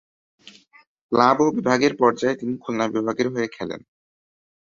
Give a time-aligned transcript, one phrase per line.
[1.11, 3.81] Club ও বিভাগের পর্যায়ে তিনি খুলনা বিভাগের হয়ে খেলেন।